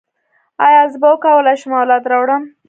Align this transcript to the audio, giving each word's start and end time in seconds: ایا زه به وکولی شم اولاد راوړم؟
ایا 0.65 0.81
زه 0.91 0.97
به 1.01 1.07
وکولی 1.13 1.55
شم 1.61 1.71
اولاد 1.81 2.03
راوړم؟ 2.11 2.43